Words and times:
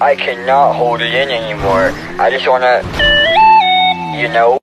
I 0.00 0.14
cannot 0.14 0.74
hold 0.74 1.00
it 1.00 1.12
in 1.12 1.28
anymore. 1.28 1.90
I 2.22 2.30
just 2.30 2.46
wanna, 2.46 2.82
you 4.16 4.28
know. 4.28 4.54